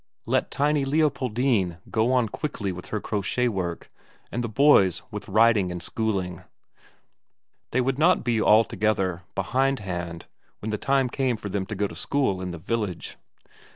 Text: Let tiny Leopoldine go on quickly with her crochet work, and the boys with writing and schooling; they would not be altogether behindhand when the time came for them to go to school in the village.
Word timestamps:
Let 0.25 0.49
tiny 0.49 0.83
Leopoldine 0.83 1.77
go 1.91 2.11
on 2.11 2.27
quickly 2.27 2.71
with 2.71 2.87
her 2.87 2.99
crochet 2.99 3.47
work, 3.47 3.91
and 4.31 4.43
the 4.43 4.49
boys 4.49 5.03
with 5.11 5.29
writing 5.29 5.71
and 5.71 5.79
schooling; 5.79 6.41
they 7.69 7.81
would 7.81 7.99
not 7.99 8.23
be 8.23 8.41
altogether 8.41 9.21
behindhand 9.35 10.25
when 10.57 10.71
the 10.71 10.79
time 10.79 11.07
came 11.07 11.37
for 11.37 11.49
them 11.49 11.67
to 11.67 11.75
go 11.75 11.85
to 11.85 11.93
school 11.93 12.41
in 12.41 12.49
the 12.49 12.57
village. 12.57 13.17